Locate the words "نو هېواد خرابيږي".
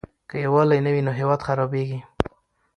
1.05-1.99